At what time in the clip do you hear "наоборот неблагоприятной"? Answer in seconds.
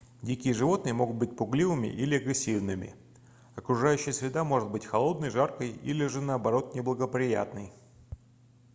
6.21-7.71